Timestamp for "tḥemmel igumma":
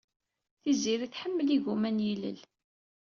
1.07-1.89